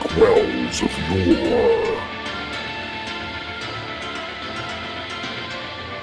[0.00, 2.00] inkwells of yore.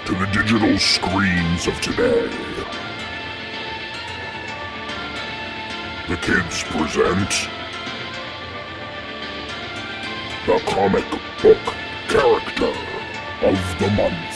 [0.05, 2.29] To the digital screens of today.
[6.07, 7.49] The kids present
[10.45, 11.09] the comic
[11.41, 11.57] book
[12.07, 12.73] character
[13.41, 14.26] of the month.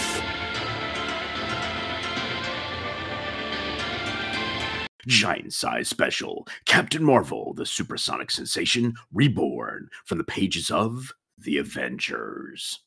[5.04, 5.10] Hmm.
[5.10, 12.80] Giant size special Captain Marvel, the supersonic sensation, reborn from the pages of The Avengers.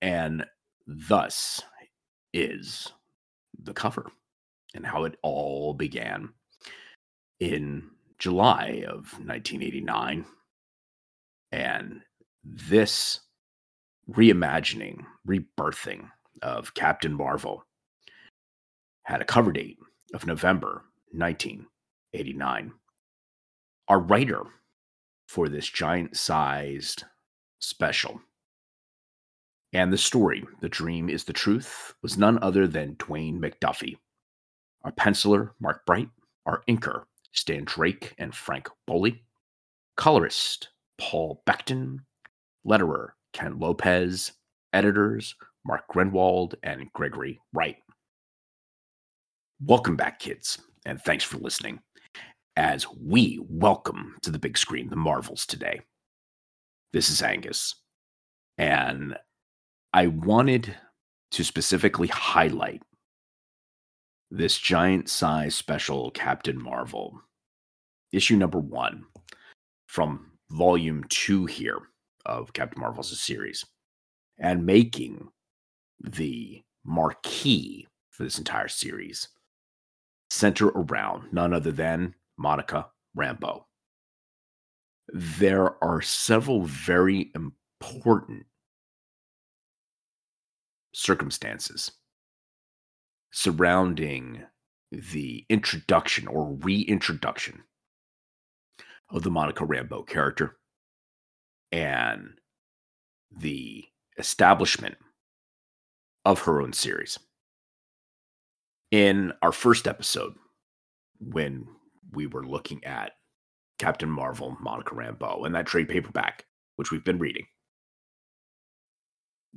[0.00, 0.44] And
[0.86, 1.62] thus
[2.32, 2.92] is
[3.58, 4.10] the cover
[4.74, 6.30] and how it all began.
[7.40, 10.24] In July of 1989,
[11.52, 12.02] and
[12.44, 13.20] this
[14.10, 16.10] reimagining, rebirthing
[16.42, 17.64] of Captain Marvel
[19.04, 19.78] had a cover date
[20.14, 20.82] of November
[21.16, 22.72] 1989.
[23.88, 24.42] Our writer
[25.28, 27.04] for this giant sized
[27.58, 28.20] special
[29.72, 33.98] and the story, The Dream is the Truth, was none other than Dwayne McDuffie.
[34.84, 36.08] Our penciler, Mark Bright,
[36.46, 39.12] our inker, Stan Drake and Frank Bolle,
[39.96, 41.98] colorist, Paul Becton,
[42.66, 44.32] letterer, Ken Lopez,
[44.72, 45.34] editors,
[45.66, 47.76] Mark Gruenwald and Gregory Wright.
[49.60, 51.80] Welcome back, kids, and thanks for listening
[52.54, 55.80] as we welcome to the big screen the Marvels today.
[56.92, 57.74] This is Angus,
[58.56, 59.16] and
[59.92, 60.74] I wanted
[61.32, 62.82] to specifically highlight
[64.30, 67.20] this giant size special Captain Marvel,
[68.12, 69.04] issue number one
[69.88, 71.80] from volume two here
[72.26, 73.64] of Captain Marvel's series,
[74.38, 75.28] and making
[75.98, 79.28] the marquee for this entire series
[80.30, 83.64] center around none other than Monica Rambeau.
[85.12, 88.46] There are several very important
[90.92, 91.92] circumstances
[93.32, 94.42] surrounding
[94.90, 97.62] the introduction or reintroduction
[99.10, 100.56] of the Monica Rambeau character
[101.70, 102.40] and
[103.30, 103.84] the
[104.18, 104.96] establishment
[106.24, 107.18] of her own series.
[108.90, 110.34] In our first episode,
[111.18, 111.66] when
[112.12, 113.12] we were looking at
[113.78, 117.46] Captain Marvel, Monica Rambeau, and that trade paperback, which we've been reading,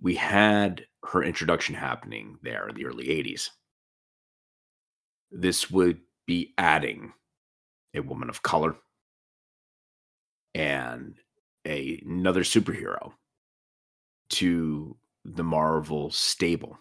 [0.02, 3.50] we had her introduction happening there in the early 80s.
[5.32, 7.14] This would be adding
[7.94, 8.76] a woman of color
[10.56, 11.16] and
[11.66, 13.12] a, another superhero
[14.32, 16.78] to the Marvel stable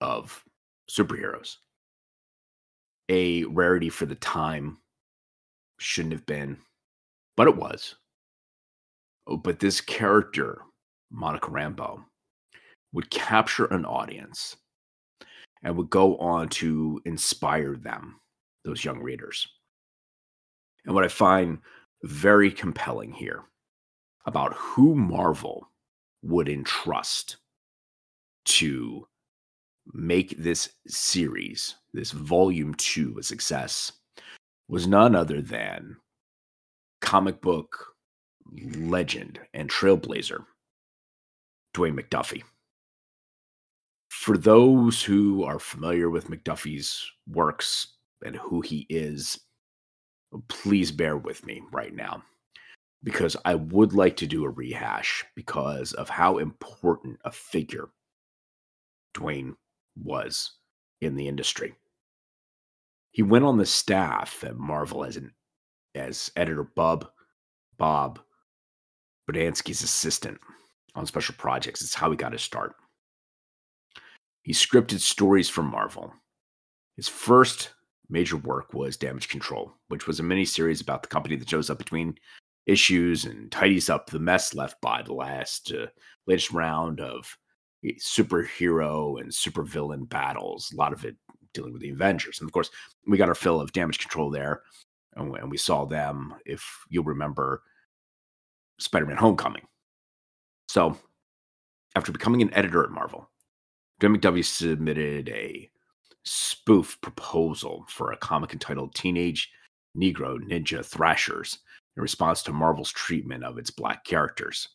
[0.00, 0.44] of
[0.90, 1.56] superheroes.
[3.08, 4.78] A rarity for the time
[5.78, 6.58] shouldn't have been,
[7.36, 7.94] but it was.
[9.26, 10.62] Oh, but this character,
[11.10, 12.04] Monica Rambeau,
[12.92, 14.56] would capture an audience
[15.62, 18.20] and would go on to inspire them,
[18.64, 19.46] those young readers.
[20.84, 21.58] And what I find
[22.04, 23.42] very compelling here
[24.26, 25.68] about who Marvel
[26.22, 27.36] would entrust
[28.44, 29.06] to
[29.92, 33.92] make this series, this volume two, a success
[34.68, 35.96] was none other than
[37.00, 37.94] comic book
[38.76, 40.44] legend and trailblazer,
[41.74, 42.42] Dwayne McDuffie.
[44.08, 47.94] For those who are familiar with McDuffie's works
[48.24, 49.38] and who he is,
[50.48, 52.22] please bear with me right now
[53.04, 57.88] because I would like to do a rehash because of how important a figure
[59.14, 59.54] Dwayne
[60.02, 60.52] was
[61.00, 61.74] in the industry.
[63.10, 65.32] He went on the staff at Marvel as an
[65.94, 67.08] as editor Bub
[67.78, 68.20] Bob
[69.28, 70.38] Budiansky's assistant
[70.94, 71.82] on special projects.
[71.82, 72.74] It's how he got his start.
[74.42, 76.12] He scripted stories for Marvel.
[76.96, 77.70] His first
[78.08, 81.78] major work was Damage Control, which was a miniseries about the company that shows up
[81.78, 82.16] between
[82.66, 85.86] issues and tidies up the mess left by the last uh,
[86.26, 87.36] latest round of
[87.86, 90.72] Eh, superhero and supervillain battles.
[90.72, 91.16] A lot of it
[91.54, 92.70] dealing with the Avengers, and of course,
[93.06, 94.62] we got our fill of Damage Control there,
[95.14, 96.34] and we saw them.
[96.44, 97.62] If you'll remember,
[98.78, 99.66] Spider-Man: Homecoming.
[100.68, 100.98] So,
[101.94, 103.30] after becoming an editor at Marvel,
[104.02, 105.70] McDuffie submitted a
[106.24, 109.50] spoof proposal for a comic entitled Teenage
[109.96, 111.58] Negro Ninja Thrashers
[111.96, 114.68] in response to Marvel's treatment of its black characters.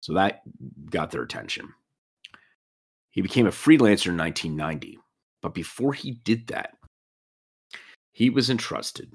[0.00, 0.42] So that
[0.90, 1.72] got their attention.
[3.18, 4.96] He became a freelancer in 1990,
[5.42, 6.76] but before he did that,
[8.12, 9.12] he was entrusted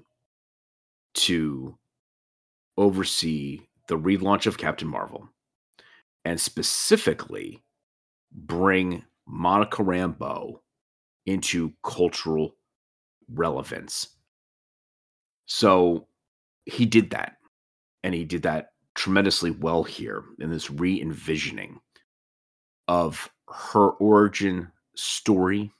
[1.13, 1.77] to
[2.75, 5.29] oversee the relaunch of Captain Marvel
[6.25, 7.63] and specifically
[8.29, 10.59] bring Monica Rambeau
[11.25, 12.57] into cultural
[13.29, 14.09] relevance.
[15.45, 16.09] So
[16.65, 17.37] he did that.
[18.03, 21.79] And he did that tremendously well here in this re envisioning
[22.89, 25.71] of her origin story.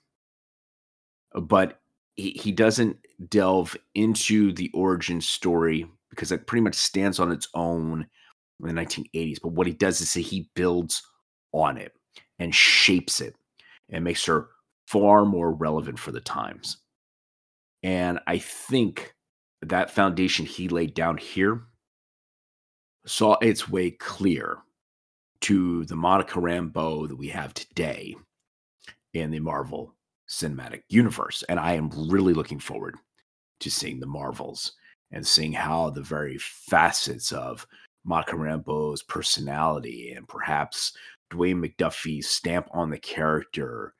[1.33, 1.81] But
[2.15, 2.97] he, he doesn't
[3.29, 8.07] delve into the origin story because it pretty much stands on its own
[8.61, 9.41] in the 1980s.
[9.41, 11.01] But what he does is he builds
[11.51, 11.93] on it
[12.39, 13.35] and shapes it
[13.89, 14.49] and makes her
[14.87, 16.77] far more relevant for the times.
[17.81, 19.15] And I think
[19.61, 21.63] that foundation he laid down here
[23.05, 24.59] saw its way clear
[25.43, 28.15] to the Monica Rambeau that we have today
[29.13, 29.93] in the Marvel
[30.29, 31.43] Cinematic Universe.
[31.49, 32.95] And I am really looking forward
[33.59, 34.71] to seeing the Marvels
[35.11, 37.67] and seeing how the very facets of
[38.05, 40.95] Monica Rambeau's personality and perhaps
[41.29, 43.93] Dwayne McDuffie's stamp on the character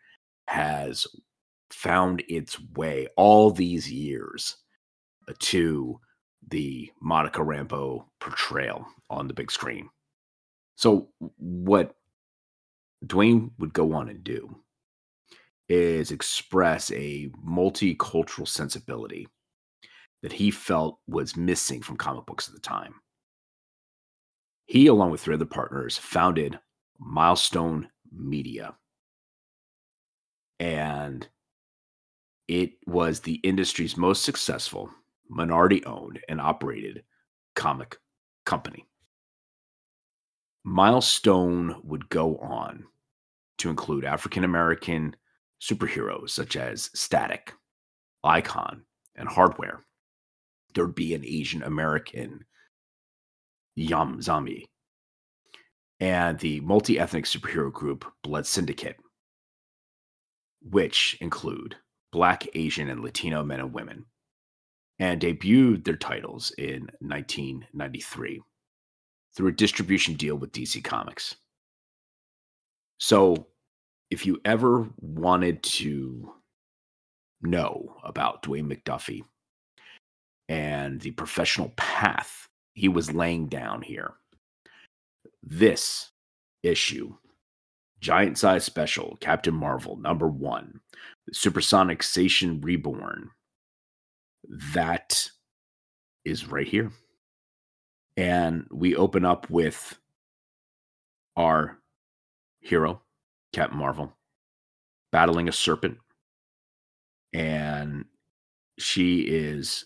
[0.48, 1.06] has
[1.72, 4.56] found its way all these years
[5.40, 6.00] to
[6.48, 9.90] the Monica Rambeau portrayal on the big screen.
[10.76, 11.96] So, what
[13.06, 14.56] Dwayne would go on and do
[15.70, 19.28] is express a multicultural sensibility
[20.22, 22.96] that he felt was missing from comic books at the time.
[24.66, 26.60] He, along with three other partners, founded
[27.00, 28.76] Milestone Media.
[30.60, 31.28] And
[32.48, 34.90] it was the industry's most successful,
[35.30, 37.04] minority owned, and operated
[37.56, 37.98] comic
[38.46, 38.86] company.
[40.64, 42.86] Milestone would go on
[43.58, 45.16] to include African American
[45.62, 47.54] superheroes such as Static,
[48.24, 48.84] Icon,
[49.16, 49.84] and Hardware.
[50.74, 52.46] There'd be an Asian American
[53.76, 54.66] Yam Xombi,
[56.00, 58.98] and the multi ethnic superhero group Blood Syndicate,
[60.62, 61.76] which include
[62.12, 64.06] Black, Asian, and Latino men and women,
[64.98, 68.42] and debuted their titles in 1993
[69.36, 71.36] through a distribution deal with DC Comics.
[73.00, 73.48] So,
[74.10, 76.32] if you ever wanted to
[77.42, 79.24] know about Dwayne McDuffie
[80.48, 84.14] and the professional path he was laying down here,
[85.42, 86.12] this
[86.62, 87.16] issue,
[88.00, 90.80] giant size special, Captain Marvel number one,
[91.32, 93.32] Supersonic Sensation Reborn,
[94.74, 95.28] that
[96.24, 96.92] is right here
[98.18, 99.98] and we open up with
[101.36, 101.80] our
[102.62, 103.02] hero,
[103.52, 104.14] Captain Marvel,
[105.12, 105.98] battling a serpent.
[107.34, 108.06] And
[108.78, 109.86] she is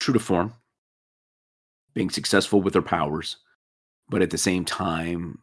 [0.00, 0.54] true to form,
[1.94, 3.38] being successful with her powers,
[4.08, 5.38] but at the same time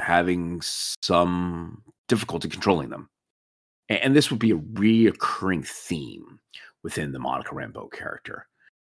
[0.00, 3.08] having some difficulty controlling them.
[3.88, 6.40] And this would be a reoccurring theme
[6.82, 8.46] within the Monica Rambeau character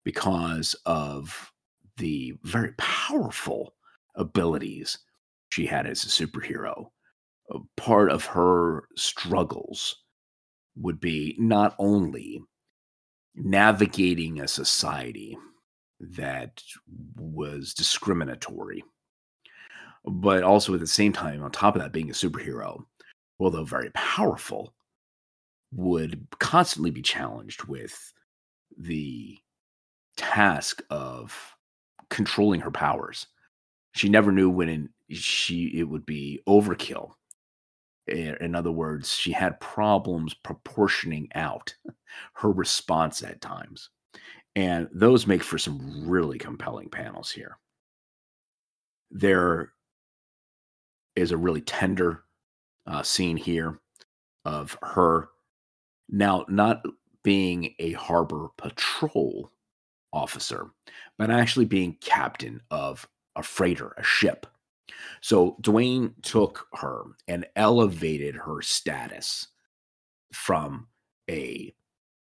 [0.04, 1.52] because of
[1.98, 3.74] the very powerful
[4.16, 4.98] abilities
[5.50, 6.88] she had as a superhero.
[7.54, 10.04] Uh, part of her struggles
[10.76, 12.42] would be not only
[13.36, 15.38] navigating a society
[16.00, 16.62] that
[17.16, 18.84] was discriminatory,
[20.06, 22.84] but also at the same time, on top of that, being a superhero,
[23.40, 24.74] although very powerful,
[25.72, 28.14] would constantly be challenged with
[28.78, 29.38] the
[30.16, 31.57] task of
[32.10, 33.28] controlling her powers.
[33.94, 37.12] She never knew when she it would be overkill.
[38.08, 41.76] In other words, she had problems proportioning out
[42.34, 43.90] her response at times.
[44.56, 47.58] And those make for some really compelling panels here.
[49.12, 49.74] There
[51.16, 52.24] is a really tender
[52.86, 53.80] uh, scene here
[54.46, 55.30] of her
[56.10, 56.82] now not
[57.24, 59.52] being a harbor patrol
[60.18, 60.72] officer,
[61.18, 64.48] but actually being captain of a freighter, a ship.
[65.22, 69.48] So Dwayne took her and elevated her status
[70.34, 70.88] from
[71.30, 71.74] a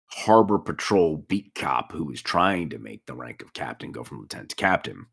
[0.08, 4.20] harbor patrol beat cop who was trying to make the rank of captain go from
[4.20, 5.06] lieutenant to captain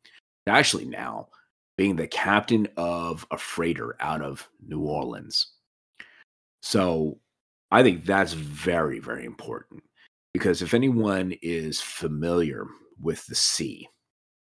[0.47, 1.29] to actually now
[1.77, 5.49] being the captain of a freighter out of New Orleans.
[6.63, 7.19] So
[7.71, 9.83] I think that's very, very important
[10.37, 12.67] because if anyone is familiar
[13.01, 13.89] with the sea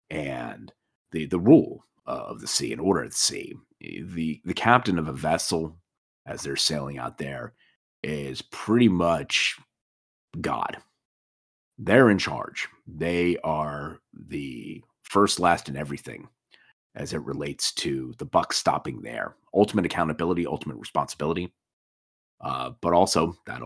[0.09, 0.73] and
[1.11, 3.53] the the rule of the sea and order of the sea,
[3.83, 5.77] eh, the the captain of a vessel
[6.25, 7.53] as they're sailing out there
[8.01, 9.55] is pretty much
[10.41, 10.77] God.
[11.77, 12.67] They're in charge.
[12.87, 16.27] They are the first, last, and everything
[16.95, 19.35] as it relates to the buck stopping there.
[19.53, 21.53] Ultimate accountability, ultimate responsibility,
[22.41, 23.61] uh, but also that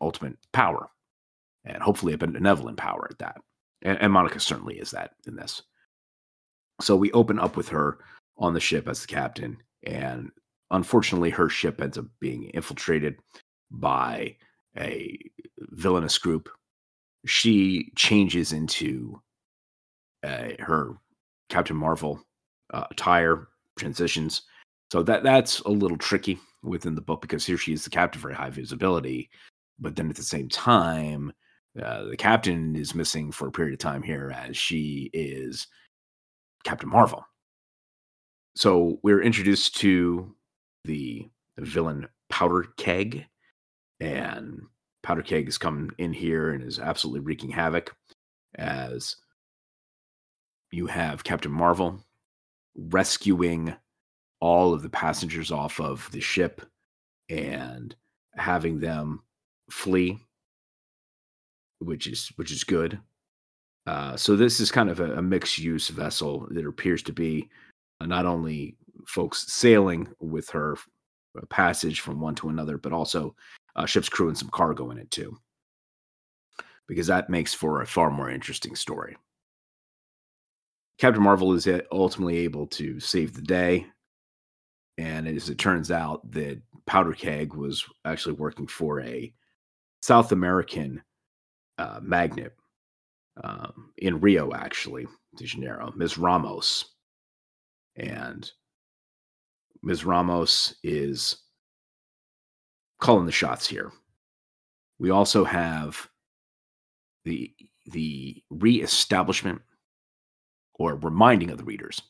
[0.00, 0.88] ultimate power,
[1.66, 3.36] and hopefully a benevolent power at that.
[3.82, 5.62] And, and Monica certainly is that in this.
[6.80, 7.98] So we open up with her
[8.38, 10.30] on the ship as the captain, and
[10.70, 13.16] unfortunately, her ship ends up being infiltrated
[13.70, 14.36] by
[14.76, 15.18] a
[15.58, 16.48] villainous group.
[17.24, 19.20] She changes into
[20.22, 20.96] her
[21.48, 22.20] Captain Marvel
[22.72, 24.42] uh, attire, transitions.
[24.92, 28.20] So that that's a little tricky within the book because here she is the captain,
[28.20, 29.30] very high visibility,
[29.78, 31.32] but then at the same time,
[31.82, 35.66] uh, the captain is missing for a period of time here as she is
[36.64, 37.24] Captain Marvel.
[38.54, 40.34] So we're introduced to
[40.84, 43.26] the, the villain Powder Keg,
[44.00, 44.62] and
[45.02, 47.94] Powder Keg has come in here and is absolutely wreaking havoc
[48.56, 49.16] as
[50.72, 52.00] you have Captain Marvel
[52.74, 53.74] rescuing
[54.40, 56.62] all of the passengers off of the ship
[57.28, 57.94] and
[58.34, 59.20] having them
[59.70, 60.18] flee
[61.86, 62.98] which is which is good.
[63.86, 66.46] Uh, so this is kind of a, a mixed use vessel.
[66.50, 67.48] That appears to be
[68.00, 68.76] uh, not only
[69.06, 70.76] folks sailing with her
[71.38, 73.34] uh, passage from one to another but also
[73.76, 75.36] uh, ship's crew and some cargo in it too.
[76.88, 79.16] Because that makes for a far more interesting story.
[80.98, 83.86] Captain Marvel is ultimately able to save the day.
[84.98, 89.32] And as it turns out, that Powder Keg was actually working for a
[90.00, 91.02] South American
[91.78, 92.54] uh, magnet
[93.42, 95.06] um, in Rio, actually,
[95.36, 96.18] de Janeiro, Ms.
[96.18, 96.84] Ramos.
[97.96, 98.50] And
[99.82, 100.04] Ms.
[100.04, 101.38] Ramos is
[103.00, 103.92] calling the shots here.
[104.98, 106.08] We also have
[107.24, 107.52] the
[107.92, 109.60] the reestablishment
[110.74, 112.00] or reminding of the readers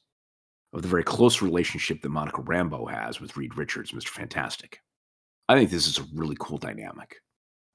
[0.73, 4.08] of the very close relationship that Monica Rambeau has with Reed Richards, Mr.
[4.08, 4.80] Fantastic.
[5.49, 7.16] I think this is a really cool dynamic.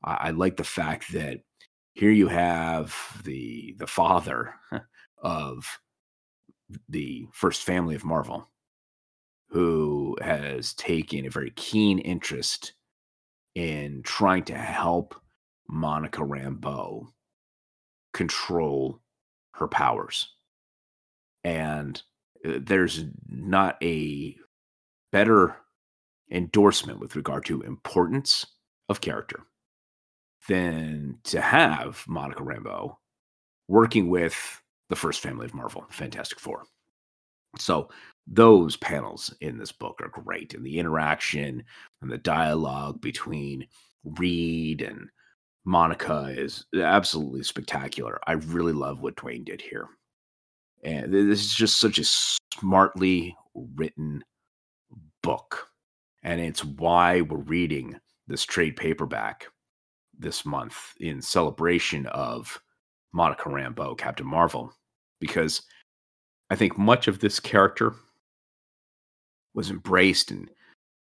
[0.03, 1.41] I, I like the fact that
[1.93, 4.55] here you have the the father
[5.17, 5.79] of
[6.87, 8.47] the first family of Marvel,
[9.49, 12.73] who has taken a very keen interest
[13.55, 15.15] in trying to help
[15.67, 17.07] Monica Rambeau
[18.13, 19.01] control
[19.55, 20.29] her powers.
[21.43, 22.01] And
[22.45, 24.37] uh, there's not a
[25.11, 25.57] better
[26.29, 28.45] endorsement with regard to importance
[28.87, 29.45] of character
[30.47, 32.95] than to have Monica Rambeau
[33.67, 36.63] working with the first family of Marvel, Fantastic Four.
[37.57, 37.89] So
[38.27, 41.63] those panels in this book are great, and the interaction
[42.01, 43.67] and the dialogue between
[44.03, 45.09] Reed and
[45.65, 48.19] Monica is absolutely spectacular.
[48.25, 49.87] I really love what Dwayne did here.
[50.83, 52.03] And this is just such a
[52.59, 53.35] smartly
[53.75, 54.23] written
[55.21, 55.67] book.
[56.23, 59.47] And it's why we're reading this trade paperback
[60.21, 62.61] this month in celebration of
[63.13, 64.73] Monica Rambeau, Captain Marvel,
[65.19, 65.63] because
[66.49, 67.95] I think much of this character
[69.53, 70.49] was embraced and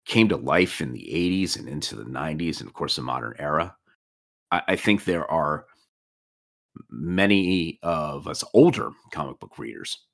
[0.05, 3.35] came to life in the 80s and into the 90s and, of course, the modern
[3.39, 3.75] era.
[4.53, 5.67] I, I think there are
[6.91, 10.07] many of us older comic book readers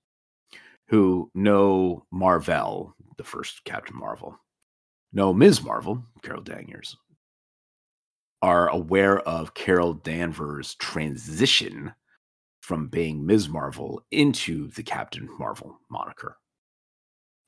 [0.89, 4.39] who know Marvel, the first Captain Marvel,
[5.13, 5.63] know Ms.
[5.63, 6.97] Marvel, Carol Danvers,
[8.43, 11.95] are aware of Carol Danvers' transition
[12.61, 13.49] from being Ms.
[13.49, 16.39] Marvel into the Captain Marvel moniker.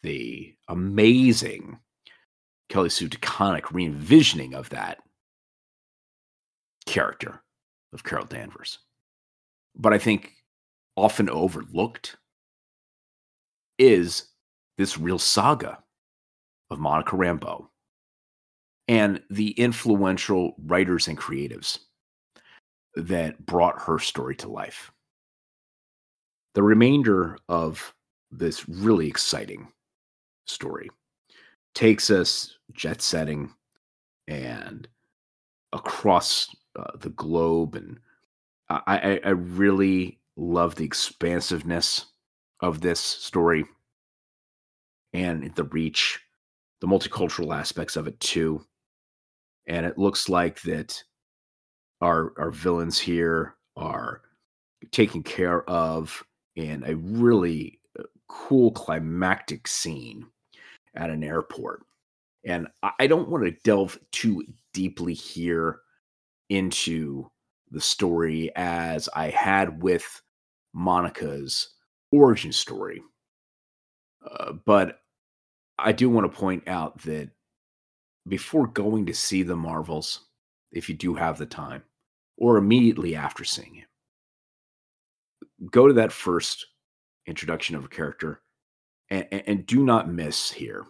[0.02, 1.78] The amazing
[2.68, 4.98] Kelly Sue DeConnick re envisioning of that
[6.86, 7.42] character
[7.92, 8.78] of Carol Danvers
[9.76, 10.32] but I think
[10.96, 12.16] often overlooked
[13.78, 14.28] is
[14.78, 15.78] this real saga
[16.70, 17.66] of Monica Rambeau
[18.88, 21.78] and the influential writers and creatives
[22.94, 24.90] that brought her story to life.
[26.54, 27.94] The remainder of
[28.30, 29.68] this really exciting
[30.46, 30.90] story
[31.74, 33.52] takes us jet setting
[34.28, 34.86] and
[35.72, 37.98] across uh, the globe and
[38.70, 42.06] I, I really love the expansiveness
[42.60, 43.64] of this story
[45.12, 46.20] and the reach,
[46.80, 48.64] the multicultural aspects of it too.
[49.66, 51.02] And it looks like that
[52.00, 54.22] our our villains here are
[54.90, 56.22] taken care of
[56.56, 60.26] in a really uh, cool climactic scene
[60.94, 61.82] at an airport.
[62.46, 62.68] And
[62.98, 64.44] I don't want to delve too
[64.74, 65.80] deeply here
[66.50, 67.30] into
[67.70, 70.22] the story as I had with
[70.74, 71.70] Monica's
[72.12, 73.02] origin story.
[74.30, 75.00] Uh, but
[75.78, 77.30] I do want to point out that
[78.26, 80.26] before going to see the Marvels,
[80.72, 81.82] if you do have the time,
[82.36, 83.86] or immediately after seeing it,
[85.70, 86.66] go to that first
[87.26, 88.42] introduction of a character
[89.10, 90.84] and, and do not miss here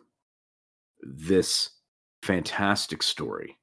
[1.02, 1.70] this
[2.22, 3.58] fantastic story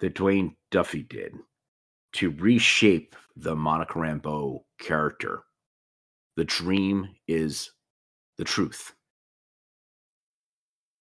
[0.00, 1.34] that Dwayne Duffy did
[2.14, 5.42] to reshape the Monica Rambeau character.
[6.36, 7.70] The dream is
[8.38, 8.94] the truth.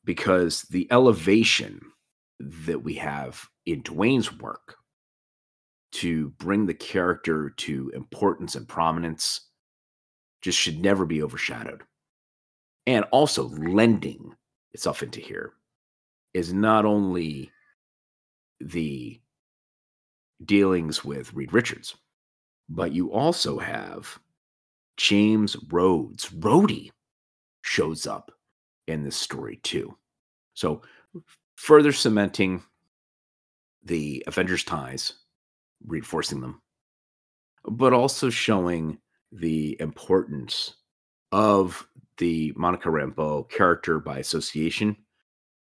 [0.05, 1.81] Because the elevation
[2.39, 4.75] that we have in Dwayne's work
[5.93, 9.41] to bring the character to importance and prominence
[10.41, 11.81] just should never be overshadowed.
[12.85, 14.35] And also lending
[14.73, 15.53] itself into here
[16.33, 17.49] is not only
[18.59, 19.19] the
[20.43, 21.95] dealings with Reed Richards,
[22.67, 24.19] but you also have
[24.97, 26.29] James Rhodes.
[26.29, 26.91] Rhodey
[27.61, 28.31] shows up
[28.87, 29.95] in this story too.
[30.53, 30.81] So
[31.55, 32.63] further cementing
[33.83, 35.13] the Avengers ties,
[35.85, 36.61] reinforcing them,
[37.65, 38.97] but also showing
[39.31, 40.75] the importance
[41.31, 41.87] of
[42.17, 44.95] the Monica Rambeau character by association,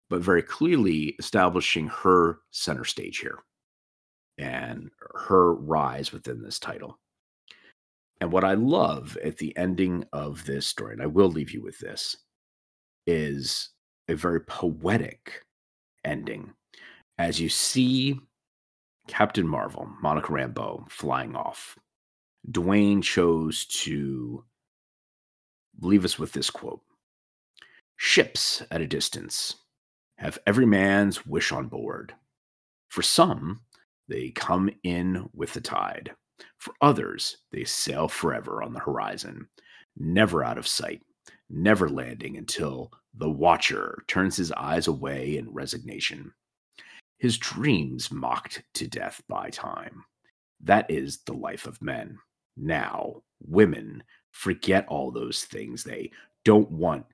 [0.09, 3.39] but very clearly establishing her center stage here
[4.37, 6.99] and her rise within this title.
[8.21, 11.61] And what I love at the ending of this story, and I will leave you
[11.61, 12.15] with this,
[13.07, 13.69] is
[14.07, 15.43] a very poetic
[16.03, 16.53] ending
[17.17, 18.19] as you see
[19.07, 21.77] Captain Marvel, Monica Rambeau, flying off.
[22.51, 24.43] Dwayne chose to
[25.79, 26.81] leave us with this quote
[27.97, 29.55] Ships at a distance
[30.17, 32.13] have every man's wish on board.
[32.89, 33.61] For some,
[34.07, 36.11] they come in with the tide.
[36.57, 39.47] For others, they sail forever on the horizon,
[39.97, 41.01] never out of sight,
[41.49, 46.33] never landing until the watcher turns his eyes away in resignation.
[47.17, 50.03] His dreams mocked to death by time.
[50.61, 52.17] That is the life of men.
[52.57, 56.11] Now, women forget all those things they
[56.43, 57.05] don't want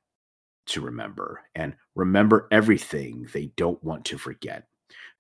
[0.68, 4.68] to remember and remember everything they don't want to forget.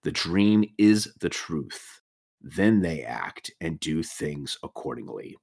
[0.03, 2.01] The dream is the truth.
[2.41, 5.37] Then they act and do things accordingly.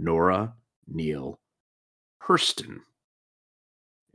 [0.00, 0.54] Zora
[0.86, 1.40] Neale
[2.22, 2.80] Hurston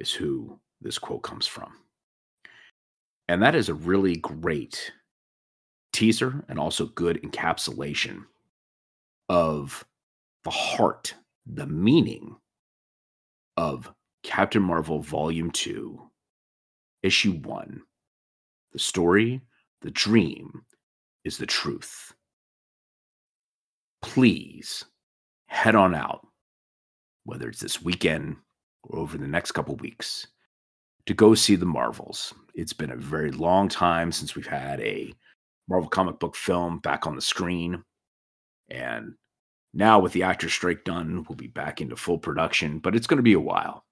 [0.01, 1.71] is who this quote comes from.
[3.27, 4.91] And that is a really great
[5.93, 8.25] teaser and also good encapsulation
[9.29, 9.85] of
[10.43, 11.13] the heart,
[11.45, 12.35] the meaning
[13.57, 16.01] of Captain Marvel Volume 2,
[17.03, 17.81] Issue 1.
[18.73, 19.41] The story,
[19.81, 20.63] the dream
[21.23, 22.13] is the truth.
[24.01, 24.83] Please
[25.45, 26.25] head on out,
[27.23, 28.37] whether it's this weekend
[28.89, 30.27] over the next couple weeks,
[31.05, 32.33] to go see the Marvels.
[32.53, 35.13] It's been a very long time since we've had a
[35.67, 37.83] Marvel comic book film back on the screen.
[38.69, 39.13] And
[39.73, 43.17] now, with the actor strike done, we'll be back into full production, but it's going
[43.17, 43.85] to be a while.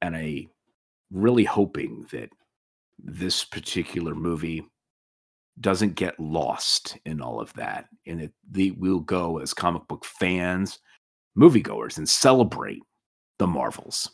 [0.00, 0.48] And I
[1.10, 2.30] really hoping that
[2.98, 4.64] this particular movie
[5.60, 7.86] doesn't get lost in all of that.
[8.06, 10.78] And it they will go as comic book fans,
[11.36, 12.82] moviegoers, and celebrate
[13.42, 14.08] the Marvels.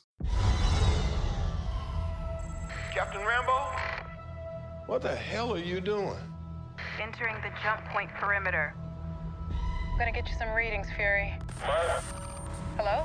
[2.94, 3.78] Captain Rambeau?
[4.86, 6.16] What the hell are you doing?
[6.98, 8.74] Entering the jump point perimeter.
[9.50, 11.34] I'm gonna get you some readings, Fury.
[12.78, 13.04] Hello?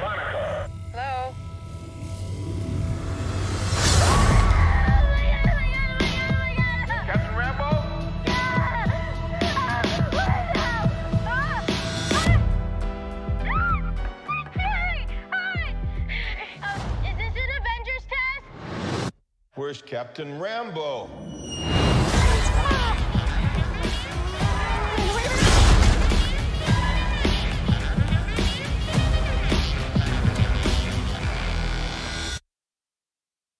[0.00, 0.68] Monica.
[0.90, 1.34] Hello?
[19.60, 21.06] Where's Captain Rambeau?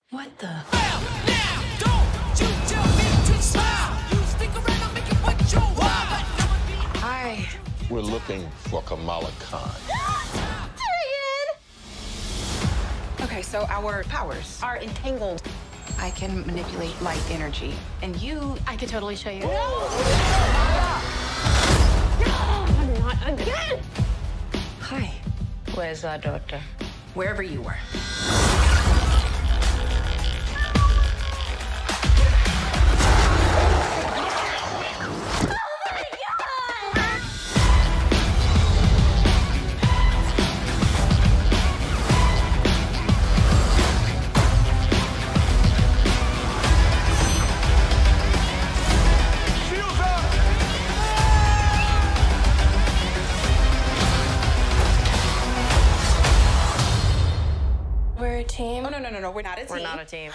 [0.09, 0.47] What the?
[6.97, 7.47] Hi.
[7.91, 9.71] We're looking for Kamala Khan.
[13.21, 15.43] Okay, so our powers are entangled.
[16.01, 17.75] I can manipulate light energy.
[18.03, 19.41] And you, I could totally show you.
[19.41, 19.91] No!
[22.79, 23.81] I'm not again!
[24.81, 25.13] Hi,
[25.75, 26.61] Where's our daughter?
[27.15, 27.77] wherever you were.
[59.71, 60.33] We're not a team.